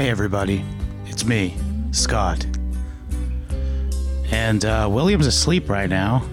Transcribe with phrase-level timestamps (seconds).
[0.00, 0.64] Hey, everybody.
[1.04, 1.54] It's me,
[1.90, 2.46] Scott.
[4.30, 6.26] And uh, William's asleep right now.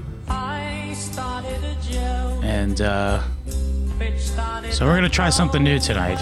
[2.41, 3.21] And uh,
[4.71, 6.17] so we're going to try something new tonight.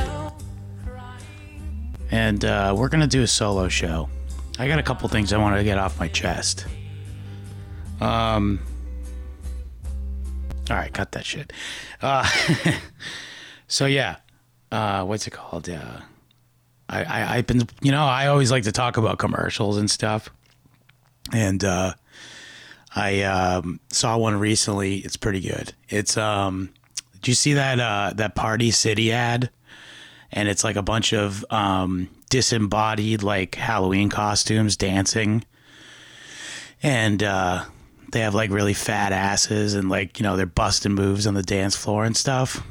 [2.09, 4.09] And uh, we're going to do a solo show.
[4.57, 6.65] I got a couple things I wanted to get off my chest.
[8.01, 8.59] Um.
[10.71, 11.53] All right, cut that shit.
[12.01, 12.27] Uh,
[13.67, 14.15] so yeah,
[14.71, 15.69] uh, what's it called?
[15.69, 15.99] Uh,
[16.87, 20.29] I, I I've been you know I always like to talk about commercials and stuff,
[21.33, 21.93] and uh,
[22.95, 24.97] I um, saw one recently.
[24.97, 25.73] It's pretty good.
[25.89, 26.69] It's um,
[27.13, 29.49] did you see that uh, that Party City ad?
[30.31, 35.45] And it's like a bunch of um, disembodied like Halloween costumes dancing,
[36.83, 37.63] and uh,
[38.11, 41.43] they have like really fat asses and like you know they're busting moves on the
[41.43, 42.65] dance floor and stuff.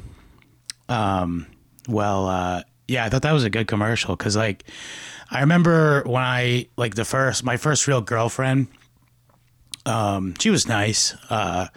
[0.89, 1.47] Um,
[1.87, 4.63] well, uh, yeah, I thought that was a good commercial because like
[5.29, 8.67] I remember when I like the first my first real girlfriend.
[9.85, 11.67] Um, she was nice, uh,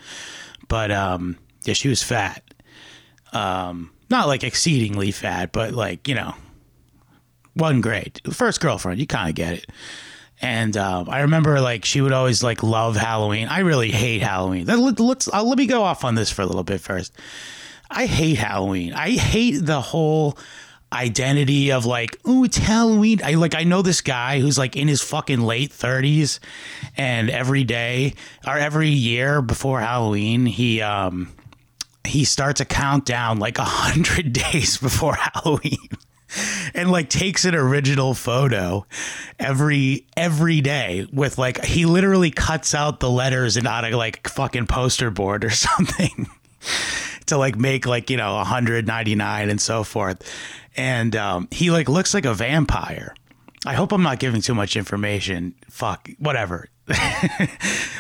[0.69, 2.43] but um, yeah, she was fat.
[3.33, 6.35] Um, not like exceedingly fat, but like you know,
[7.57, 8.21] wasn't great.
[8.33, 9.67] First girlfriend, you kind of get it.
[10.41, 13.49] And um, I remember like she would always like love Halloween.
[13.49, 14.67] I really hate Halloween.
[14.67, 17.13] Let, let's uh, let me go off on this for a little bit first.
[17.91, 18.93] I hate Halloween.
[18.93, 20.39] I hate the whole
[20.93, 23.21] identity of like, oh, it's Halloween.
[23.25, 26.41] I like I know this guy who's like in his fucking late thirties,
[26.97, 28.15] and every day
[28.47, 31.33] or every year before Halloween, he um
[32.05, 35.89] he starts a countdown like a hundred days before Halloween.
[36.75, 38.85] and like takes an original photo
[39.39, 44.29] every every day with like he literally cuts out the letters and out of like
[44.29, 46.27] fucking poster board or something
[47.29, 50.23] to like make like you know 199 and so forth.
[50.77, 53.15] And um, he like looks like a vampire.
[53.67, 55.55] I hope i'm not giving too much information.
[55.69, 56.69] Fuck whatever.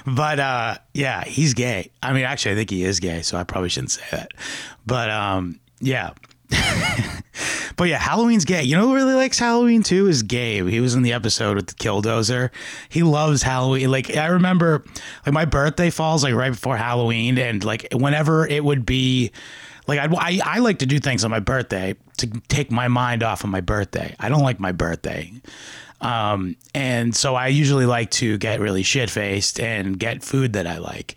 [0.06, 1.91] But uh yeah he's gay.
[2.02, 4.30] I mean actually i think he is gay so i probably shouldn't say that.
[4.86, 6.12] But um yeah
[7.76, 8.62] but yeah, Halloween's gay.
[8.62, 10.69] You know who really likes Halloween too is Gabe.
[10.69, 12.50] He was in the episode with the Killdozer.
[12.88, 13.91] He loves Halloween.
[13.91, 14.84] Like I remember,
[15.26, 19.31] like my birthday falls like right before Halloween, and like whenever it would be,
[19.87, 23.22] like I'd, I I like to do things on my birthday to take my mind
[23.22, 24.14] off of my birthday.
[24.19, 25.32] I don't like my birthday.
[26.00, 30.66] Um, and so I usually like to get really shit faced and get food that
[30.66, 31.16] I like.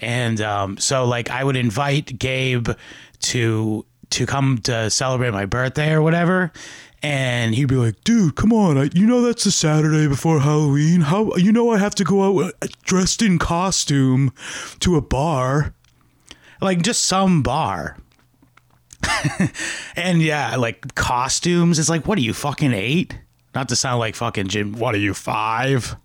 [0.00, 2.68] And um, so like I would invite Gabe
[3.20, 6.52] to to come to celebrate my birthday or whatever.
[7.02, 8.76] And he'd be like, dude, come on.
[8.76, 11.02] I, you know, that's the Saturday before Halloween.
[11.02, 14.32] How, you know, I have to go out dressed in costume
[14.80, 15.74] to a bar,
[16.60, 17.98] like just some bar.
[19.96, 21.78] and yeah, like costumes.
[21.78, 23.16] It's like, what are you fucking eight?
[23.54, 24.72] Not to sound like fucking Jim.
[24.72, 25.96] What are you five?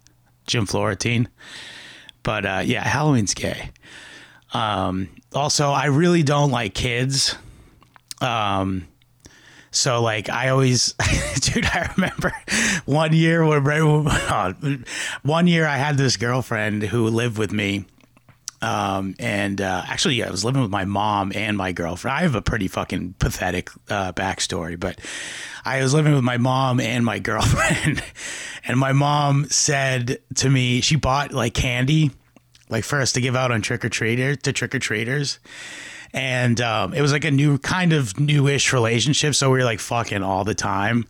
[0.46, 1.28] Jim Florentine.
[2.22, 3.72] But uh, yeah, Halloween's gay.
[4.54, 7.36] Um, also, I really don't like kids.
[8.24, 8.88] Um,
[9.72, 10.94] so like I always,
[11.42, 12.32] dude, I remember
[12.86, 14.54] one year when uh,
[15.24, 17.86] one year I had this girlfriend who lived with me.
[18.62, 22.18] Um, and uh, actually, I was living with my mom and my girlfriend.
[22.18, 25.00] I have a pretty fucking pathetic uh, backstory, but
[25.66, 28.02] I was living with my mom and my girlfriend.
[28.64, 32.12] and my mom said to me, she bought like candy,
[32.70, 35.40] like for us to give out on trick or treater to trick or treaters
[36.14, 39.34] and um, it was like a new kind of newish relationship.
[39.36, 41.06] So we were like fucking all the time.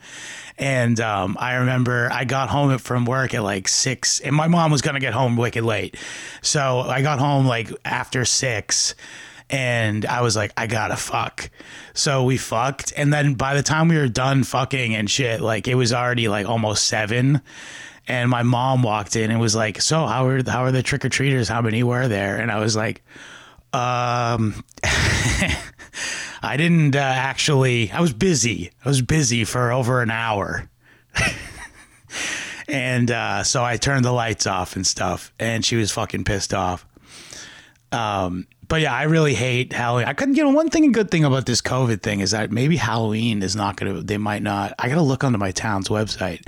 [0.57, 4.71] And um, I remember I got home from work at like six, and my mom
[4.71, 5.97] was gonna get home wicked late,
[6.41, 8.95] so I got home like after six.
[9.49, 11.49] And I was like, I gotta fuck.
[11.93, 12.93] So we fucked.
[12.95, 16.27] And then by the time we were done fucking and shit, like it was already
[16.27, 17.41] like almost seven
[18.07, 21.05] and my mom walked in and was like, "So how are how are the trick
[21.05, 21.47] or treaters?
[21.47, 23.03] How many were there?" And I was like,
[23.73, 24.63] um,
[26.43, 27.91] I didn't uh, actually.
[27.91, 28.71] I was busy.
[28.83, 30.69] I was busy for over an hour.
[32.67, 36.53] and uh, so I turned the lights off and stuff, and she was fucking pissed
[36.53, 36.85] off.
[37.91, 40.07] Um, but yeah, I really hate Halloween.
[40.07, 42.51] I couldn't, you know, one thing, a good thing about this COVID thing is that
[42.51, 44.73] maybe Halloween is not going to, they might not.
[44.79, 46.41] I got to look onto my town's website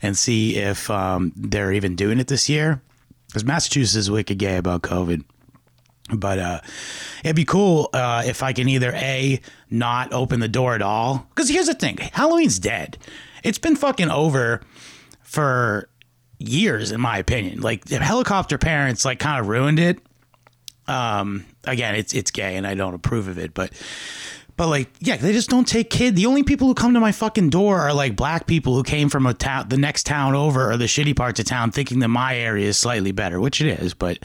[0.00, 2.80] and see if um, they're even doing it this year.
[3.26, 5.24] Because Massachusetts is wicked gay about COVID.
[6.12, 6.60] But uh,
[7.24, 11.26] it'd be cool uh, if I can either a not open the door at all.
[11.30, 12.98] Because here's the thing: Halloween's dead.
[13.42, 14.60] It's been fucking over
[15.22, 15.88] for
[16.38, 17.60] years, in my opinion.
[17.60, 19.98] Like helicopter parents, like kind of ruined it.
[20.86, 23.52] Um, again, it's it's gay, and I don't approve of it.
[23.52, 23.72] But
[24.56, 26.16] but like, yeah, they just don't take kid.
[26.16, 29.08] The only people who come to my fucking door are like black people who came
[29.08, 32.08] from a town, the next town over, or the shitty parts of town, thinking that
[32.08, 33.92] my area is slightly better, which it is.
[33.94, 34.18] But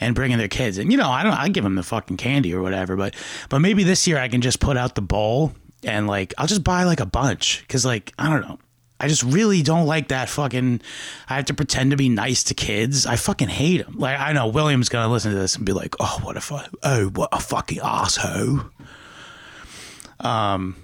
[0.00, 2.54] and bringing their kids, and you know, I don't, I give them the fucking candy
[2.54, 2.96] or whatever.
[2.96, 3.14] But
[3.48, 5.52] but maybe this year I can just put out the bowl
[5.84, 8.58] and like I'll just buy like a bunch because like I don't know.
[9.00, 10.80] I just really don't like that fucking.
[11.28, 13.04] I have to pretend to be nice to kids.
[13.04, 13.98] I fucking hate them.
[13.98, 16.58] Like I know William's gonna listen to this and be like, "Oh, what a fu-
[16.84, 18.60] oh, what a fucking asshole."
[20.22, 20.76] Um,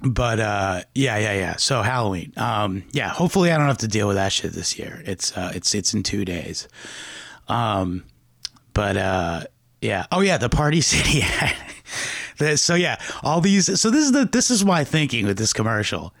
[0.00, 1.56] but uh, yeah, yeah, yeah.
[1.56, 2.32] So Halloween.
[2.36, 3.08] Um, yeah.
[3.08, 5.02] Hopefully, I don't have to deal with that shit this year.
[5.06, 6.68] It's uh, it's it's in two days.
[7.48, 8.04] Um,
[8.74, 9.44] but uh,
[9.80, 10.06] yeah.
[10.12, 11.24] Oh yeah, the Party City.
[12.56, 13.80] so yeah, all these.
[13.80, 16.14] So this is the this is my thinking with this commercial.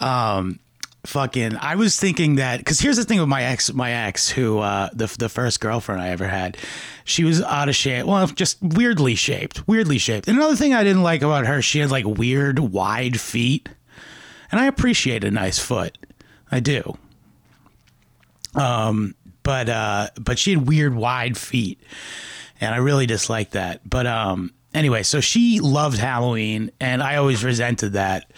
[0.00, 0.60] Um,
[1.06, 4.58] fucking, I was thinking that because here's the thing with my ex, my ex, who
[4.58, 6.56] uh, the the first girlfriend I ever had,
[7.04, 8.06] she was out of shape.
[8.06, 10.28] Well, just weirdly shaped, weirdly shaped.
[10.28, 13.68] And another thing I didn't like about her, she had like weird wide feet,
[14.50, 15.96] and I appreciate a nice foot.
[16.50, 16.96] I do.
[18.54, 21.80] Um, but uh, but she had weird wide feet,
[22.60, 23.88] and I really disliked that.
[23.88, 28.30] But um, anyway, so she loved Halloween, and I always resented that.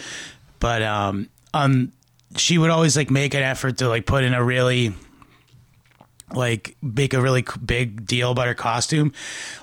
[0.58, 1.92] But um, um,
[2.38, 4.94] she would always like make an effort to like put in a really
[6.34, 9.12] like make a really big deal about her costume.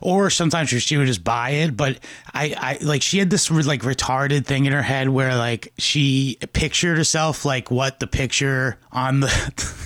[0.01, 1.99] Or sometimes she would just buy it but
[2.33, 6.37] i i like she had this like retarded thing in her head where like she
[6.53, 9.85] pictured herself like what the picture on the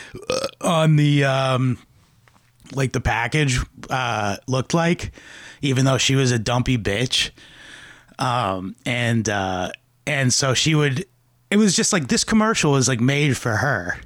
[0.60, 1.78] on the um
[2.74, 3.60] like the package
[3.90, 5.12] uh looked like
[5.62, 7.30] even though she was a dumpy bitch.
[8.18, 9.70] Um and uh
[10.06, 11.06] and so she would
[11.50, 13.98] it was just like this commercial was like made for her.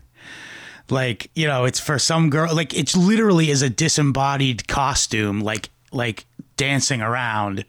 [0.89, 5.71] Like you know it's for some girl like it's literally is a disembodied costume like
[5.93, 6.27] like
[6.57, 7.65] dancing around.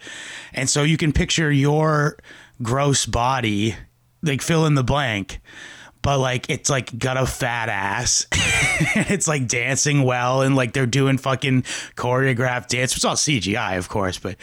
[0.53, 2.17] And so you can picture your
[2.61, 3.75] gross body
[4.23, 5.39] like fill in the blank
[6.01, 8.25] but like it's like got a fat ass.
[8.95, 11.63] And it's like dancing well and like they're doing fucking
[11.95, 14.37] choreographed dance it's all cgi of course but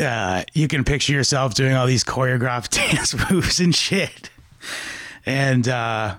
[0.00, 4.30] uh, you can picture yourself doing all these choreographed dance moves and shit
[5.26, 6.16] and uh,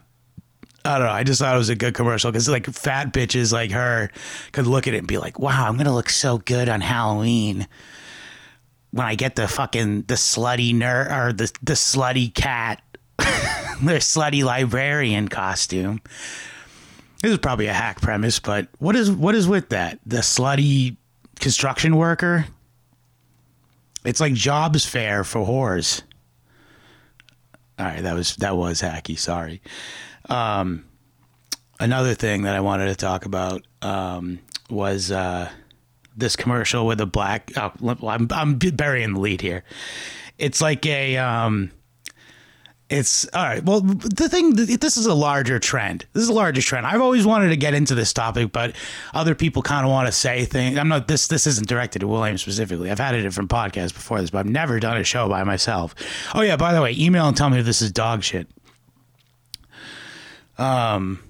[0.83, 1.13] I don't know.
[1.13, 4.09] I just thought it was a good commercial because like fat bitches like her
[4.51, 7.67] could look at it and be like, "Wow, I'm gonna look so good on Halloween."
[8.91, 12.81] When I get the fucking the slutty nerd or the the slutty cat,
[13.17, 16.01] the slutty librarian costume.
[17.21, 19.99] This is probably a hack premise, but what is what is with that?
[20.05, 20.97] The slutty
[21.39, 22.45] construction worker.
[24.03, 26.01] It's like jobs fair for whores.
[27.81, 29.17] All right, that was that was hacky.
[29.17, 29.59] Sorry.
[30.29, 30.85] Um,
[31.79, 34.37] another thing that I wanted to talk about um,
[34.69, 35.49] was uh,
[36.15, 37.51] this commercial with a black.
[37.57, 37.71] Oh,
[38.07, 39.63] I'm I'm burying the lead here.
[40.37, 41.17] It's like a.
[41.17, 41.71] Um,
[42.91, 43.63] it's all right.
[43.63, 46.05] Well, the thing, this is a larger trend.
[46.11, 46.85] This is a larger trend.
[46.85, 48.75] I've always wanted to get into this topic, but
[49.13, 50.77] other people kind of want to say things.
[50.77, 51.27] I'm not this.
[51.27, 52.91] This isn't directed to William specifically.
[52.91, 55.95] I've had a different podcast before this, but I've never done a show by myself.
[56.35, 58.49] Oh yeah, by the way, email and tell me if this is dog shit.
[60.57, 61.23] Um,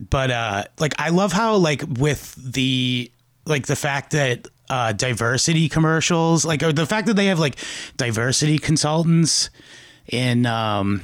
[0.00, 3.12] but uh, like I love how like with the
[3.44, 7.58] like the fact that uh, diversity commercials, like or the fact that they have like
[7.98, 9.50] diversity consultants
[10.08, 11.02] in um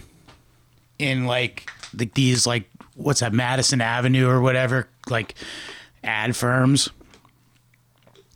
[0.98, 5.34] in like the, these like what's that Madison Avenue or whatever like
[6.02, 6.88] ad firms.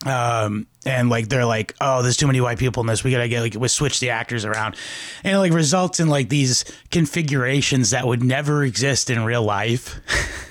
[0.06, 3.02] Um and like they're like oh there's too many white people in this.
[3.02, 4.76] We gotta get like we switch the actors around.
[5.24, 10.00] And it like results in like these configurations that would never exist in real life.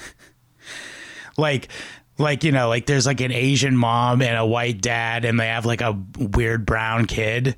[1.37, 1.69] Like
[2.17, 5.47] like you know like there's like an asian mom and a white dad and they
[5.47, 7.55] have like a weird brown kid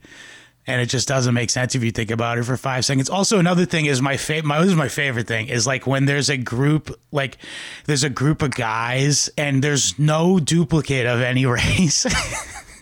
[0.69, 3.09] and it just doesn't make sense if you think about it for five seconds.
[3.09, 4.47] Also, another thing is my favorite.
[4.47, 7.37] My this is my favorite thing is like when there's a group, like
[7.85, 12.05] there's a group of guys, and there's no duplicate of any race.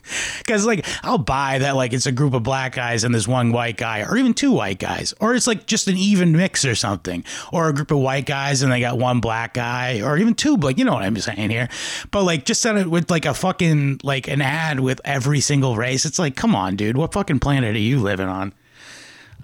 [0.37, 3.51] Because like I'll buy that like it's a group of black guys and there's one
[3.51, 6.73] white guy, or even two white guys, or it's like just an even mix or
[6.75, 10.33] something, or a group of white guys and they got one black guy, or even
[10.33, 11.67] two but you know what I'm saying here.
[12.11, 15.75] But like just set it with like a fucking like an ad with every single
[15.75, 16.05] race.
[16.05, 18.53] It's like come on, dude, what fucking planet are you living on?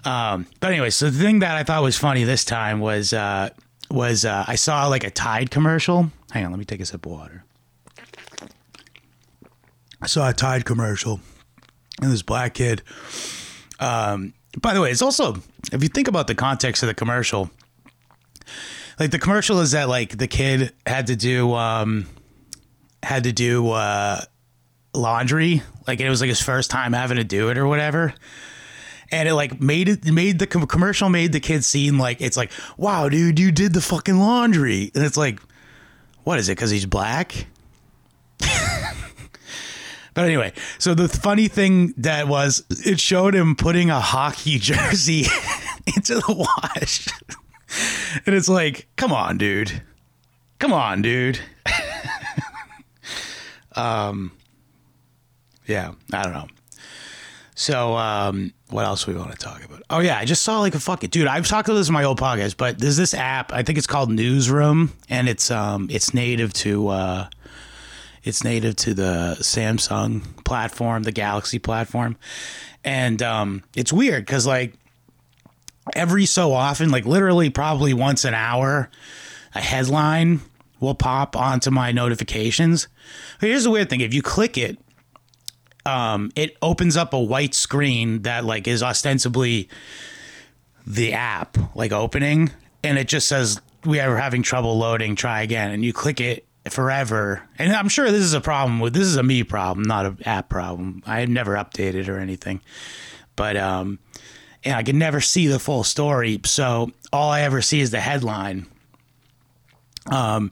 [0.04, 3.50] Um, but anyway, so the thing that I thought was funny this time was uh,
[3.90, 6.10] was uh, I saw like a Tide commercial.
[6.30, 7.44] Hang on, let me take a sip of water.
[10.04, 11.18] I saw a Tide commercial,
[12.02, 12.82] and this black kid.
[13.80, 15.36] Um, by the way, it's also
[15.72, 17.50] if you think about the context of the commercial,
[19.00, 22.06] like the commercial is that like the kid had to do um,
[23.02, 24.20] had to do uh,
[24.92, 25.62] laundry.
[25.86, 28.12] Like it was like his first time having to do it or whatever.
[29.10, 32.52] And it like made it made the commercial made the kid seem like it's like,
[32.76, 34.90] wow, dude, you did the fucking laundry.
[34.94, 35.40] And it's like,
[36.24, 36.56] what is it?
[36.56, 37.46] Because he's black?
[40.14, 45.26] But anyway, so the funny thing that was, it showed him putting a hockey jersey
[45.96, 47.08] into the wash.
[48.24, 49.82] and it's like, come on, dude.
[50.60, 51.40] Come on, dude.
[53.74, 54.30] um,
[55.66, 56.46] yeah, I don't know.
[57.56, 59.82] So, um, what else we want to talk about?
[59.88, 61.28] Oh yeah, I just saw like a fucking dude.
[61.28, 63.52] I've talked about this in my old podcast, but there's this app.
[63.52, 67.28] I think it's called Newsroom, and it's um, it's native to uh,
[68.24, 72.16] it's native to the Samsung platform, the Galaxy platform,
[72.82, 74.74] and um, it's weird because like
[75.94, 78.90] every so often, like literally probably once an hour,
[79.54, 80.40] a headline
[80.80, 82.88] will pop onto my notifications.
[83.40, 84.78] Here's the weird thing: if you click it,
[85.84, 89.68] um, it opens up a white screen that like is ostensibly
[90.86, 92.50] the app like opening,
[92.82, 95.14] and it just says we are having trouble loading.
[95.14, 97.42] Try again, and you click it forever.
[97.58, 100.18] And I'm sure this is a problem with this is a me problem, not an
[100.24, 101.02] app problem.
[101.06, 102.60] I never updated or anything,
[103.36, 103.98] but um,
[104.64, 106.40] and I can never see the full story.
[106.44, 108.66] So all I ever see is the headline.
[110.10, 110.50] Um,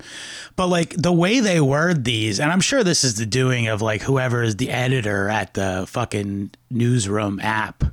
[0.57, 3.83] but like the way they word these, and I'm sure this is the doing of
[3.83, 7.85] like whoever is the editor at the fucking newsroom app.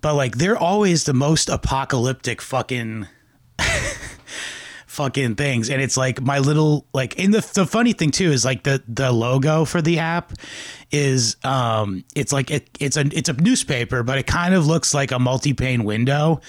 [0.00, 3.06] But like they're always the most apocalyptic fucking
[4.98, 5.70] fucking things.
[5.70, 8.82] And it's like my little like in the the funny thing too is like the
[8.88, 10.32] the logo for the app
[10.90, 14.92] is um it's like it, it's a it's a newspaper but it kind of looks
[14.94, 16.40] like a multi-pane window.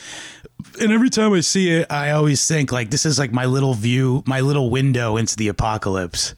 [0.82, 3.76] And every time I see it I always think like this is like my little
[3.76, 6.34] view my little window into the apocalypse.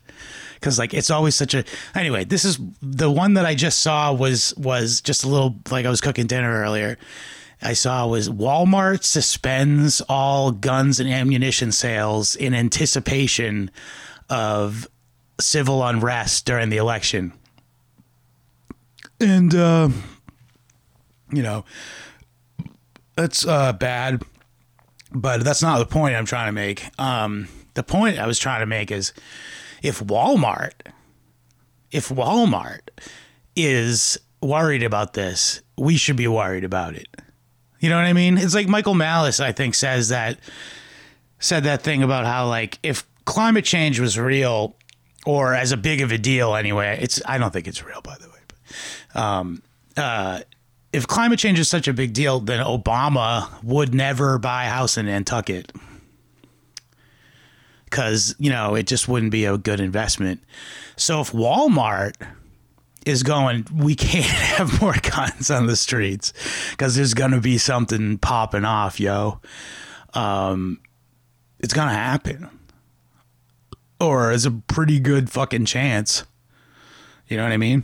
[0.56, 1.63] Because like it's always such a
[1.96, 5.86] anyway this is the one that I just saw was was just a little like
[5.86, 6.98] I was cooking dinner earlier
[7.62, 13.70] I saw was Walmart suspends all guns and ammunition sales in anticipation
[14.30, 14.88] of
[15.39, 17.34] civil unrest during the election.
[19.20, 19.89] And, uh,
[21.32, 21.65] you know,
[23.15, 24.24] that's uh, bad,
[25.12, 26.89] but that's not the point I'm trying to make.
[27.00, 29.13] Um, the point I was trying to make is
[29.84, 30.74] if Walmart,
[31.91, 32.89] if Walmart
[33.56, 37.08] is worried about this, we should be worried about it.
[37.82, 38.38] You know what I mean?
[38.38, 40.40] It's like Michael Malice, I think, says that
[41.40, 44.76] said that thing about how like if climate change was real
[45.26, 48.16] or as a big of a deal anyway, it's I don't think it's real by
[48.20, 49.64] the way, but um
[49.98, 50.42] uh
[50.94, 54.98] if climate change is such a big deal, then Obama would never buy a house
[54.98, 55.72] in Nantucket.
[57.90, 60.44] Cause, you know, it just wouldn't be a good investment.
[60.98, 62.14] So if Walmart
[63.05, 66.34] is going, we can't have more guns on the streets
[66.72, 69.39] because there's going to be something popping off, yo.
[70.13, 70.79] Um,
[71.60, 72.50] it's going to happen.
[74.00, 76.24] Or there's a pretty good fucking chance.
[77.27, 77.84] You know what I mean?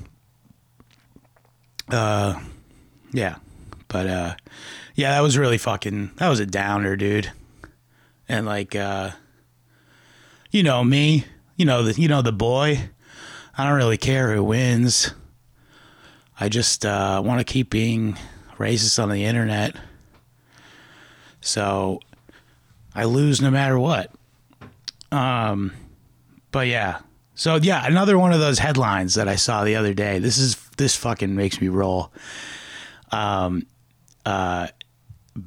[1.89, 2.39] Uh,
[3.13, 3.35] yeah.
[3.87, 4.35] But, uh,
[4.95, 7.31] yeah, that was really fucking, that was a downer, dude.
[8.27, 9.11] And like, uh,
[10.51, 12.89] you know me, you know, the, you know, the boy,
[13.57, 15.13] I don't really care who wins.
[16.39, 18.17] I just uh, want to keep being
[18.57, 19.75] racist on the internet.
[21.41, 21.99] So
[22.93, 24.11] I lose no matter what.
[25.11, 25.73] Um,
[26.51, 26.99] but yeah.
[27.33, 30.19] So yeah, another one of those headlines that I saw the other day.
[30.19, 32.11] This is this fucking makes me roll.
[33.11, 33.65] Um,
[34.25, 34.67] uh,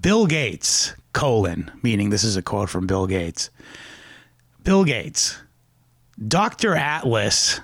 [0.00, 3.50] Bill Gates colon meaning this is a quote from Bill Gates.
[4.62, 5.40] Bill Gates,
[6.26, 6.74] Dr.
[6.74, 7.60] Atlas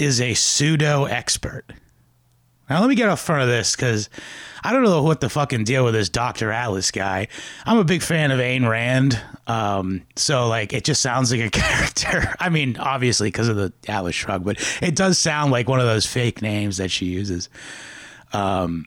[0.00, 1.64] is a pseudo expert.
[2.68, 4.08] Now let me get up front of this because
[4.62, 6.52] I don't know what the fucking deal with this Dr.
[6.52, 7.28] Atlas guy.
[7.66, 9.20] I'm a big fan of Ayn Rand.
[9.46, 12.34] Um, so like it just sounds like a character.
[12.38, 15.86] I mean, obviously because of the Atlas shrug, but it does sound like one of
[15.86, 17.48] those fake names that she uses.
[18.32, 18.86] Um,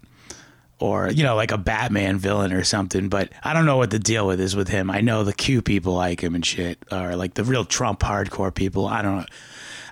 [0.80, 3.08] or you know like a Batman villain or something.
[3.10, 4.90] But I don't know what the deal with is with him.
[4.90, 8.54] I know the Q people like him and shit, or like the real Trump hardcore
[8.54, 8.88] people.
[8.88, 9.26] I don't know.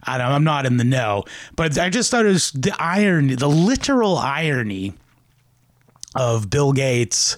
[0.03, 1.23] I I'm not in the know,
[1.55, 4.93] but I just thought it was the irony, the literal irony
[6.15, 7.37] of Bill Gates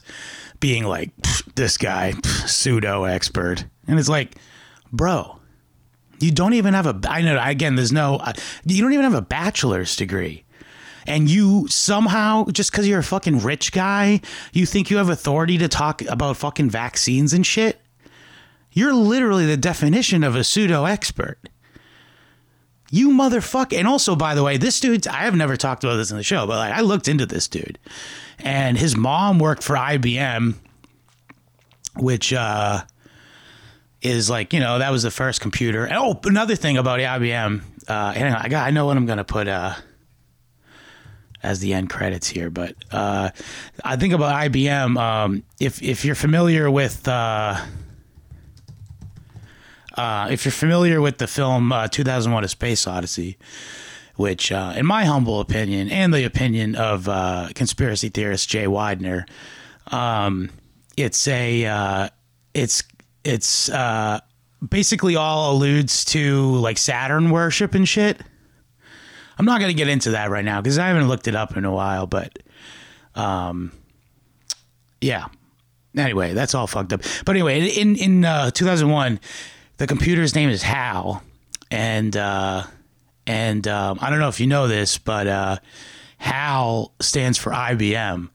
[0.59, 1.11] being like
[1.55, 2.13] this guy
[2.45, 4.35] pseudo expert, and it's like,
[4.91, 5.39] bro,
[6.19, 6.99] you don't even have a.
[7.07, 8.15] I know again, there's no.
[8.15, 8.33] Uh,
[8.65, 10.43] you don't even have a bachelor's degree
[11.05, 15.57] and you somehow just because you're a fucking rich guy you think you have authority
[15.57, 17.81] to talk about fucking vaccines and shit
[18.71, 21.37] you're literally the definition of a pseudo expert
[22.93, 23.75] You motherfucker.
[23.75, 26.21] And also, by the way, this dude, I have never talked about this in the
[26.21, 27.79] show, but like I looked into this dude.
[28.37, 30.53] And his mom worked for IBM,
[31.97, 32.83] which uh
[34.03, 35.85] is like, you know, that was the first computer.
[35.85, 39.07] And, oh, another thing about IBM, uh hang on, I got I know what I'm
[39.07, 39.73] gonna put uh
[41.41, 43.31] as the end credits here, but uh
[43.83, 47.59] I think about IBM, um if if you're familiar with uh
[49.95, 53.37] uh, if you're familiar with the film uh, 2001: A Space Odyssey,
[54.15, 59.27] which, uh, in my humble opinion, and the opinion of uh, conspiracy theorist Jay Weidner,
[59.87, 60.49] um,
[60.97, 62.09] it's a uh,
[62.53, 62.83] it's
[63.23, 64.19] it's uh,
[64.67, 68.19] basically all alludes to like Saturn worship and shit.
[69.37, 71.65] I'm not gonna get into that right now because I haven't looked it up in
[71.65, 72.37] a while, but
[73.15, 73.71] um,
[75.01, 75.27] yeah.
[75.95, 77.01] Anyway, that's all fucked up.
[77.25, 79.19] But anyway, in in uh, 2001,
[79.83, 81.21] the computer's name is Hal,
[81.69, 82.63] and uh,
[83.27, 85.57] and um, I don't know if you know this, but uh,
[86.19, 88.29] Hal stands for IBM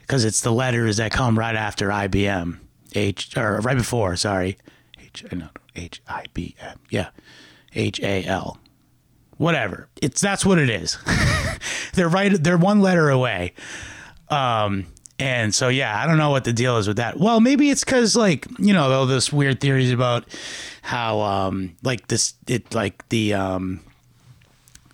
[0.00, 2.58] because it's the letters that come right after IBM,
[2.96, 4.16] H or right before.
[4.16, 4.58] Sorry,
[4.98, 6.80] H no H I B M.
[6.90, 7.10] Yeah,
[7.76, 8.58] H A L.
[9.36, 9.88] Whatever.
[10.02, 10.98] It's that's what it is.
[11.94, 12.32] they're right.
[12.42, 13.54] They're one letter away.
[14.30, 14.86] Um,
[15.22, 17.16] and so, yeah, I don't know what the deal is with that.
[17.16, 20.24] Well, maybe it's because, like, you know, all those weird theories about
[20.82, 23.78] how, um, like, this, it, like, the, um,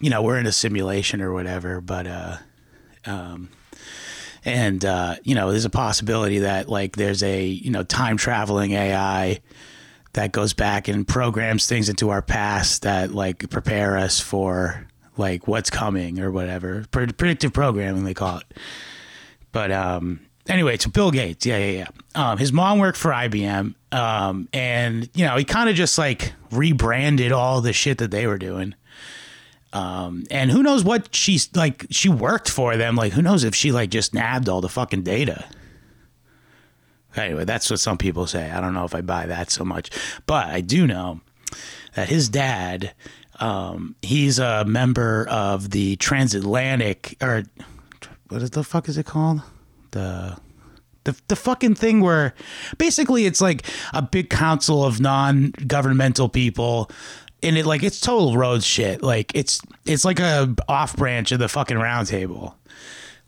[0.01, 2.37] you know, we're in a simulation or whatever, but, uh,
[3.07, 3.49] um,
[4.45, 8.73] and, uh, you know, there's a possibility that, like, there's a, you know, time traveling
[8.73, 9.41] AI
[10.13, 15.49] that goes back and programs things into our past that, like, prepare us for, like,
[15.49, 16.85] what's coming or whatever.
[16.91, 18.55] Predictive programming, they call it.
[19.59, 21.89] But um, anyway, so Bill Gates, yeah, yeah, yeah.
[22.15, 26.33] Um, his mom worked for IBM, um, and you know he kind of just like
[26.53, 28.77] rebranded all the shit that they were doing.
[29.73, 31.87] Um, and who knows what she's like?
[31.91, 32.95] She worked for them.
[32.95, 35.45] Like, who knows if she like just nabbed all the fucking data?
[37.17, 38.49] Anyway, that's what some people say.
[38.49, 39.91] I don't know if I buy that so much,
[40.27, 41.21] but I do know
[41.97, 42.95] that his dad,
[43.41, 47.43] um, he's a member of the transatlantic or
[48.29, 49.43] what the fuck is it called?
[49.93, 50.37] The
[51.05, 52.35] the the fucking thing where
[52.77, 56.91] basically it's like a big council of non-governmental people
[57.43, 59.03] and it like it's total Rhodes shit.
[59.03, 62.57] Like it's it's like a off branch of the fucking round table.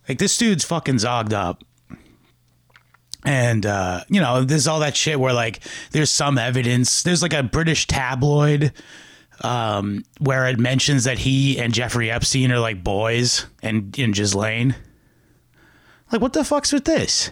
[0.09, 1.63] Like this dude's fucking zogged up.
[3.25, 5.61] And uh, you know, there's all that shit where like
[5.93, 7.03] there's some evidence.
[7.03, 8.73] There's like a British tabloid
[9.43, 14.75] um, where it mentions that he and Jeffrey Epstein are like boys and in Ghislaine.
[16.13, 17.31] Like, what the fuck's with this?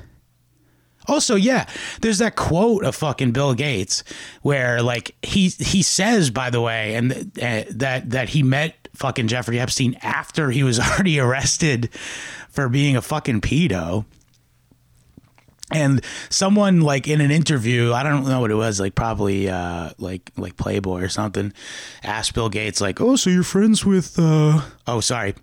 [1.09, 1.67] Also, yeah,
[2.03, 4.05] there's that quote of fucking Bill Gates
[4.43, 7.13] where like he he says, by the way, and
[7.43, 11.89] uh, that that he met fucking Jeffrey Epstein after he was already arrested
[12.51, 14.05] for being a fucking pedo.
[15.71, 19.91] And someone like in an interview, I don't know what it was, like probably uh,
[19.99, 21.53] like like Playboy or something,
[22.03, 24.63] asked Bill Gates like, "Oh, so you're friends with?" Uh...
[24.87, 25.35] Oh, sorry,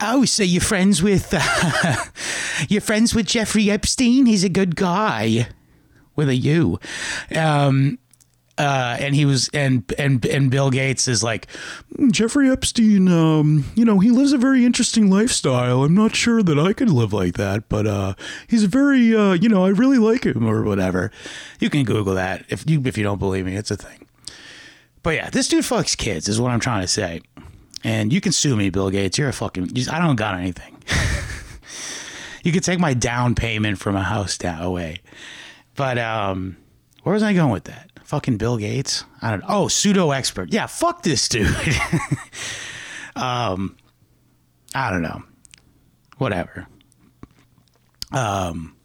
[0.00, 1.40] I always say you're friends with uh,
[2.68, 4.26] you're friends with Jeffrey Epstein?
[4.26, 5.48] He's a good guy
[6.16, 6.78] with a U.
[7.34, 7.98] Um,
[8.58, 11.46] uh, and he was and and and Bill Gates is like
[12.10, 13.08] Jeffrey Epstein.
[13.08, 15.84] Um, you know, he lives a very interesting lifestyle.
[15.84, 18.14] I'm not sure that I could live like that, but uh,
[18.48, 19.14] he's very.
[19.14, 21.12] Uh, you know, I really like him or whatever.
[21.60, 23.54] You can Google that if you if you don't believe me.
[23.54, 24.08] It's a thing.
[25.04, 27.20] But yeah, this dude fucks kids is what I'm trying to say.
[27.84, 29.18] And you can sue me, Bill Gates.
[29.18, 29.70] You're a fucking.
[29.88, 30.82] I don't got anything.
[32.42, 35.00] you could take my down payment from a house down away.
[35.74, 36.56] But um,
[37.02, 37.90] where was I going with that?
[38.04, 39.04] Fucking Bill Gates.
[39.20, 39.44] I don't.
[39.48, 40.52] Oh, pseudo expert.
[40.52, 41.46] Yeah, fuck this dude.
[43.16, 43.76] um,
[44.74, 45.22] I don't know.
[46.16, 46.66] Whatever.
[48.12, 48.76] Um,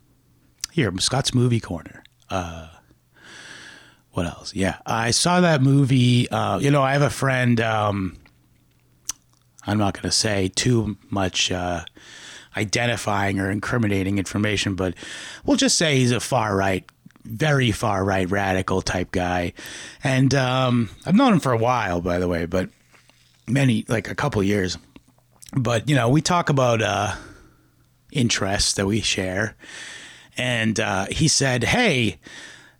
[0.71, 2.03] here, Scott's movie corner.
[2.29, 2.67] Uh,
[4.11, 4.53] what else?
[4.53, 6.29] Yeah, I saw that movie.
[6.29, 7.59] Uh, you know, I have a friend.
[7.61, 8.17] Um,
[9.65, 11.85] I'm not going to say too much uh,
[12.55, 14.93] identifying or incriminating information, but
[15.45, 16.85] we'll just say he's a far right,
[17.23, 19.53] very far right radical type guy.
[20.03, 22.69] And um, I've known him for a while, by the way, but
[23.47, 24.77] many, like a couple years.
[25.55, 27.15] But, you know, we talk about uh,
[28.11, 29.55] interests that we share.
[30.37, 32.19] And uh, he said, Hey,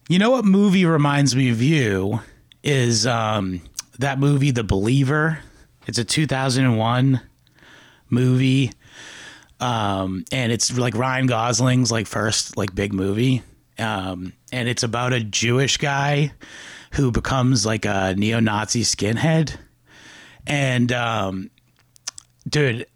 [0.09, 2.21] you know what movie reminds me of you?
[2.63, 3.61] Is um,
[3.99, 5.39] that movie, The Believer?
[5.85, 7.21] It's a 2001
[8.09, 8.71] movie.
[9.63, 13.43] Um, and it's like Ryan Gosling's like first like big movie.
[13.79, 16.33] Um, and it's about a Jewish guy
[16.91, 19.55] who becomes like a neo-Nazi skinhead.
[20.45, 21.49] and um,
[22.47, 22.85] dude.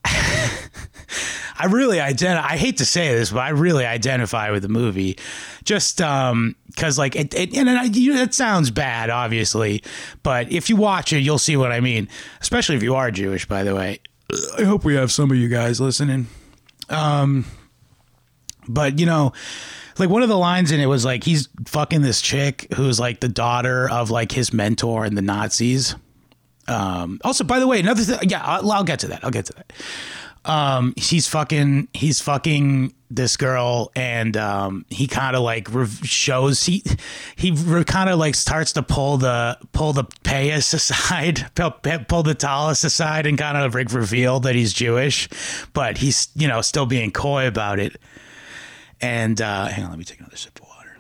[1.60, 2.54] I really identify.
[2.54, 5.18] I hate to say this, but I really identify with the movie,
[5.64, 9.82] just um, because like it, it and you, it sounds bad, obviously,
[10.22, 12.10] but if you watch it, you'll see what I mean.
[12.42, 14.02] Especially if you are Jewish, by the way.
[14.60, 16.28] I hope we have some of you guys listening.
[16.90, 17.46] Um,
[18.68, 19.34] but you know,
[19.98, 23.20] like one of the lines in it was like he's fucking this chick who's like
[23.20, 25.96] the daughter of like his mentor and the Nazis.
[26.68, 29.24] Um, also, by the way, another thing, yeah, I'll, I'll get to that.
[29.24, 29.72] I'll get to that
[30.48, 36.64] um he's fucking he's fucking this girl and um he kind of like rev- shows
[36.64, 36.84] he
[37.36, 42.24] he re- kind of like starts to pull the pull the payas aside pull, pull
[42.24, 45.30] the tallis aside and kind of like reveal that he's jewish
[45.74, 47.98] but he's you know still being coy about it.
[49.00, 50.98] And uh hang on let me take another sip of water.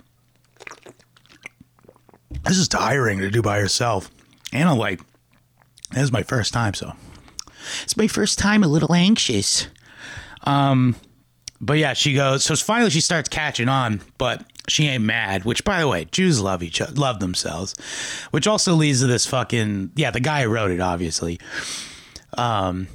[2.43, 4.11] This is tiring to do by yourself.
[4.53, 5.01] And i'm like
[5.91, 6.93] this is my first time so
[7.83, 9.67] it's my first time a little anxious.
[10.43, 10.95] Um,
[11.59, 12.43] but yeah, she goes.
[12.43, 15.45] So finally, she starts catching on, but she ain't mad.
[15.45, 17.73] Which, by the way, Jews love each other, love themselves.
[18.31, 20.11] Which also leads to this fucking yeah.
[20.11, 21.39] The guy who wrote it, obviously.
[22.37, 22.87] Um,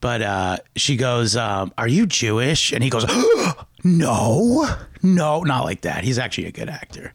[0.00, 3.06] but uh, she goes, um, "Are you Jewish?" And he goes,
[3.84, 4.68] "No,
[5.02, 6.04] no, not like that.
[6.04, 7.14] He's actually a good actor."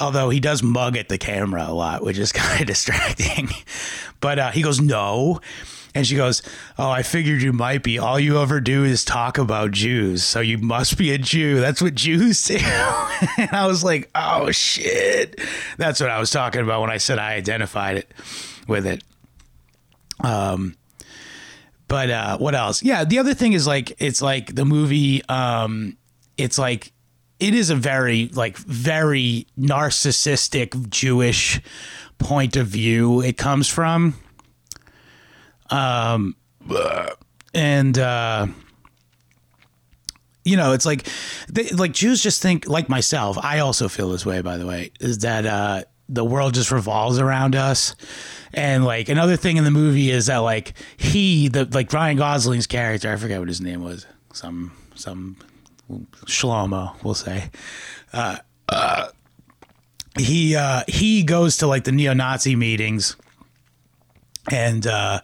[0.00, 3.48] Although he does mug at the camera a lot, which is kind of distracting.
[4.20, 5.40] but uh, he goes, no.
[5.98, 6.42] And she goes,
[6.78, 7.98] Oh, I figured you might be.
[7.98, 10.22] All you ever do is talk about Jews.
[10.22, 11.58] So you must be a Jew.
[11.58, 12.54] That's what Jews do.
[12.56, 15.40] and I was like, Oh, shit.
[15.76, 18.12] That's what I was talking about when I said I identified it
[18.68, 19.02] with it.
[20.20, 20.76] Um,
[21.88, 22.80] but uh, what else?
[22.80, 25.96] Yeah, the other thing is like, it's like the movie, um,
[26.36, 26.92] it's like,
[27.40, 31.60] it is a very, like, very narcissistic Jewish
[32.18, 34.14] point of view it comes from
[35.70, 36.36] um,
[37.54, 38.46] and uh,
[40.44, 41.06] you know, it's like
[41.48, 43.38] they, like Jews just think like myself.
[43.38, 47.18] I also feel this way, by the way, is that uh, the world just revolves
[47.18, 47.94] around us.
[48.54, 52.66] And like another thing in the movie is that like he, the like Ryan Gosling's
[52.66, 55.36] character, I forget what his name was, some some
[56.26, 57.50] Shlomo, we'll say.
[58.12, 59.08] Uh, uh,
[60.18, 63.16] he uh, he goes to like the neo-Nazi meetings,
[64.50, 65.20] and uh,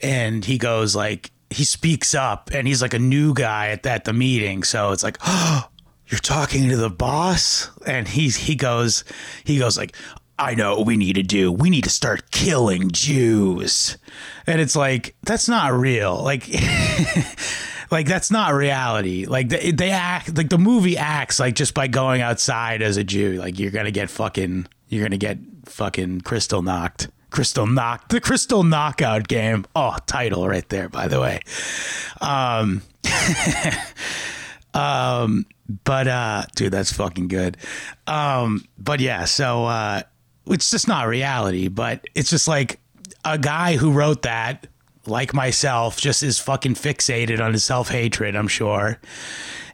[0.00, 4.04] and he goes like he speaks up and he's like a new guy at that
[4.04, 5.68] the meeting so it's like oh
[6.08, 9.04] you're talking to the boss and he's he goes
[9.44, 9.94] he goes like
[10.38, 11.50] I know what we need to do.
[11.50, 13.98] We need to start killing Jews.
[14.46, 16.22] And it's like that's not real.
[16.22, 16.48] Like
[17.90, 19.26] like that's not reality.
[19.26, 23.04] Like they, they act like the movie acts like just by going outside as a
[23.04, 27.08] Jew like you're to get fucking you're to get fucking crystal knocked.
[27.30, 29.66] Crystal Knock, the Crystal Knockout game.
[29.76, 31.40] Oh, title right there, by the way.
[32.20, 32.82] Um,
[34.74, 35.46] um,
[35.84, 37.56] but uh, dude, that's fucking good.
[38.06, 40.02] Um, but yeah, so uh,
[40.46, 42.80] it's just not reality, but it's just like
[43.24, 44.66] a guy who wrote that,
[45.06, 48.36] like myself, just is fucking fixated on his self hatred.
[48.36, 48.98] I'm sure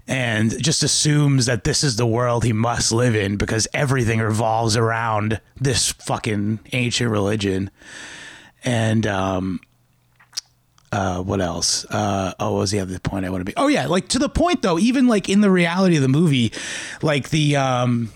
[0.06, 4.76] and just assumes that this is the world he must live in because everything revolves
[4.76, 7.70] around this fucking ancient religion.
[8.64, 9.60] And um
[10.92, 11.84] uh what else?
[11.86, 13.54] Uh oh what was the other point I want to be?
[13.56, 16.52] Oh yeah, like to the point though, even like in the reality of the movie,
[17.02, 18.10] like the um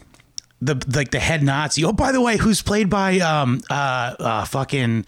[0.61, 1.85] the like the head Nazi.
[1.85, 5.07] Oh, by the way, who's played by um uh, uh fucking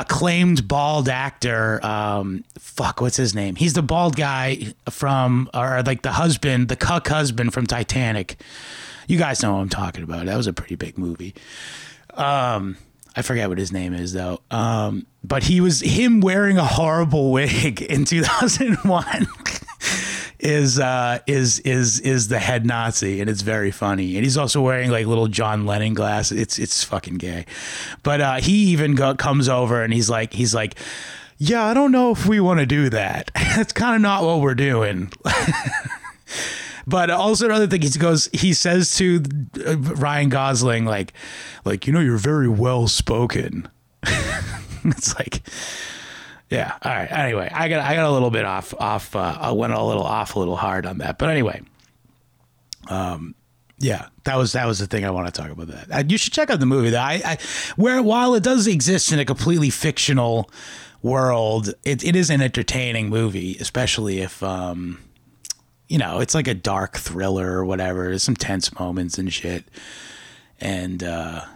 [0.00, 1.84] acclaimed bald actor.
[1.84, 3.56] Um, fuck, what's his name?
[3.56, 8.40] He's the bald guy from, or like the husband, the cuck husband from Titanic.
[9.06, 10.26] You guys know what I'm talking about.
[10.26, 11.34] That was a pretty big movie.
[12.14, 12.76] Um,
[13.14, 14.40] I forget what his name is though.
[14.50, 19.26] Um, but he was him wearing a horrible wig in 2001
[20.40, 24.16] is uh, is is is the head Nazi, and it's very funny.
[24.16, 26.38] And he's also wearing like little John Lennon glasses.
[26.38, 27.46] It's it's fucking gay.
[28.02, 30.76] But uh, he even go, comes over and he's like he's like,
[31.38, 33.30] yeah, I don't know if we want to do that.
[33.34, 35.12] That's kind of not what we're doing.
[36.86, 39.22] but also another thing he goes he says to
[39.66, 41.12] uh, Ryan Gosling like
[41.64, 43.68] like you know you're very well spoken.
[44.84, 45.42] it's like
[46.50, 46.76] yeah.
[46.82, 47.10] All right.
[47.10, 49.14] Anyway, I got I got a little bit off off.
[49.14, 51.62] Uh, I went a little off a little hard on that, but anyway.
[52.88, 53.34] Um,
[53.78, 55.68] yeah, that was that was the thing I want to talk about.
[55.88, 56.90] That you should check out the movie.
[56.90, 57.38] That I, I
[57.76, 60.50] where while it does exist in a completely fictional
[61.02, 64.98] world, it, it is an entertaining movie, especially if um,
[65.88, 68.04] you know, it's like a dark thriller or whatever.
[68.04, 69.64] There's some tense moments and shit,
[70.60, 71.46] and uh,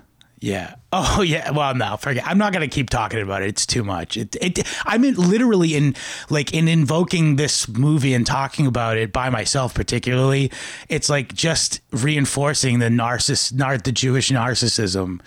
[0.45, 0.75] Yeah.
[0.97, 1.51] Oh yeah.
[1.51, 2.25] Well, no, forget.
[2.25, 3.49] I'm not gonna keep talking about it.
[3.49, 4.17] It's too much.
[4.17, 4.37] It.
[4.41, 4.63] It.
[4.87, 5.97] I mean, literally in
[6.31, 10.53] like in invoking this movie and talking about it by myself, particularly.
[10.89, 15.21] It's like just reinforcing the narciss, nar- the Jewish narcissism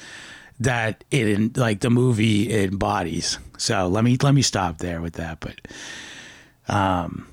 [0.61, 3.37] that it in like the movie embodies.
[3.57, 5.41] So let me let me stop there with that.
[5.41, 5.59] But
[6.73, 7.27] um,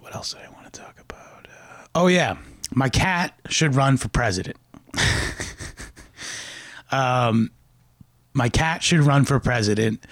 [0.00, 1.46] what else do I want to talk about?
[1.46, 2.38] Uh, oh yeah,
[2.70, 4.56] my cat should run for president.
[6.96, 7.50] um,
[8.32, 10.04] my cat should run for president,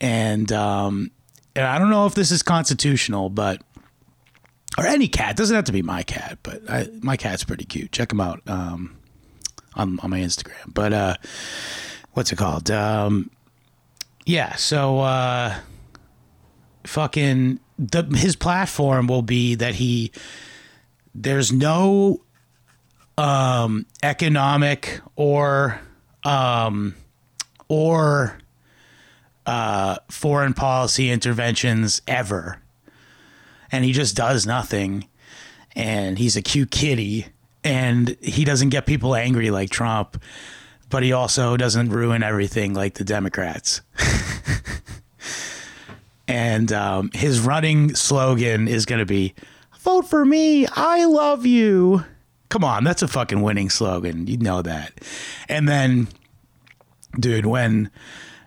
[0.00, 1.10] and um,
[1.54, 3.62] and I don't know if this is constitutional, but
[4.78, 7.92] or any cat doesn't have to be my cat, but I, my cat's pretty cute.
[7.92, 8.96] Check him out um,
[9.74, 10.72] on on my Instagram.
[10.72, 11.16] But uh,
[12.12, 12.70] what's it called?
[12.70, 13.30] Um,
[14.24, 15.54] yeah, so uh,
[16.84, 20.12] fucking the his platform will be that he
[21.14, 22.22] there's no
[23.18, 25.80] um economic or
[26.24, 26.94] um
[27.68, 28.38] or
[29.46, 32.58] uh foreign policy interventions ever.
[33.70, 35.08] And he just does nothing.
[35.74, 37.26] And he's a cute kitty.
[37.64, 40.22] And he doesn't get people angry like Trump
[40.90, 43.80] but he also doesn't ruin everything like the Democrats.
[46.28, 49.34] And um, his running slogan is going to be
[49.80, 52.04] vote for me i love you
[52.52, 54.26] come on that's a fucking winning slogan.
[54.26, 55.00] You know that.
[55.48, 56.08] And then
[57.18, 57.90] dude when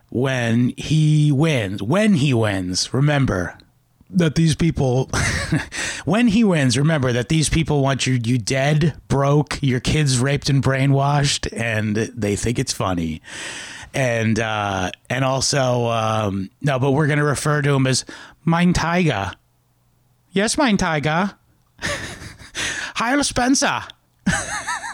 [0.09, 3.57] when he wins when he wins remember
[4.11, 5.09] that these people
[6.05, 10.49] when he wins remember that these people want you you dead broke your kids raped
[10.49, 13.23] and brainwashed and they think it's funny.
[13.95, 18.05] And uh and also um no but we're gonna refer to him as
[18.45, 19.31] mein tiger.
[20.31, 21.33] Yes mein tiger.
[22.97, 23.83] Heil Spencer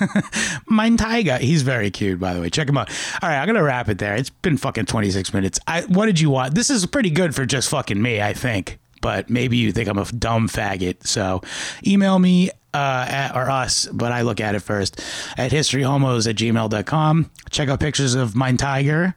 [0.70, 1.38] mein tiger.
[1.38, 2.50] He's very cute by the way.
[2.50, 2.90] Check him out.
[3.22, 4.16] All right i'm gonna wrap it there.
[4.16, 5.60] It's been fucking 26 minutes.
[5.68, 6.56] I what did you want?
[6.56, 8.80] This is pretty good for just fucking me i think.
[9.02, 11.42] But maybe you think i'm a dumb faggot so
[11.86, 15.00] email me uh, at, or us, but I look at it first
[15.38, 17.30] at historyhomos at gmail.com.
[17.50, 19.16] Check out pictures of Mein Tiger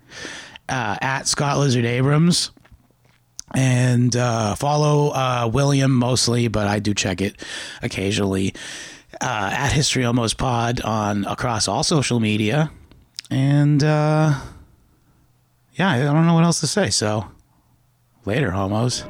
[0.68, 2.50] uh, at Scott Lizard Abrams.
[3.54, 7.40] And uh, follow uh, William mostly, but I do check it
[7.82, 8.54] occasionally
[9.20, 12.70] uh, at History Homos Pod on across all social media.
[13.30, 14.38] And uh,
[15.74, 16.90] yeah, I don't know what else to say.
[16.90, 17.26] So
[18.24, 19.04] later, homos.